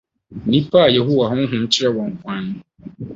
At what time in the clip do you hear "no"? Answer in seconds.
2.49-2.55